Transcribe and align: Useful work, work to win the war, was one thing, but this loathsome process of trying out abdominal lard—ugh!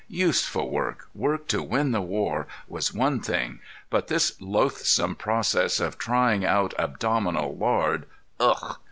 Useful 0.07 0.71
work, 0.71 1.09
work 1.13 1.47
to 1.49 1.61
win 1.61 1.91
the 1.91 2.01
war, 2.01 2.47
was 2.67 2.91
one 2.91 3.19
thing, 3.19 3.59
but 3.91 4.07
this 4.07 4.33
loathsome 4.41 5.13
process 5.15 5.79
of 5.79 5.99
trying 5.99 6.43
out 6.43 6.73
abdominal 6.79 7.55
lard—ugh! 7.55 8.77